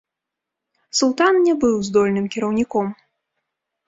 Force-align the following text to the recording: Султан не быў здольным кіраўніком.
Султан 0.99 1.33
не 1.47 1.53
быў 1.63 1.75
здольным 1.89 2.25
кіраўніком. 2.37 2.87